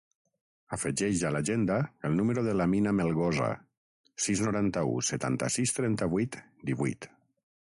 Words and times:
Afegeix 0.77 1.19
a 1.27 1.29
l'agenda 1.35 1.77
el 2.09 2.15
número 2.21 2.43
de 2.49 2.55
l'Amina 2.61 2.95
Melgosa: 3.01 3.51
sis, 4.29 4.43
noranta-u, 4.47 4.97
setanta-sis, 5.13 5.79
trenta-vuit, 5.81 6.45
divuit. 6.73 7.13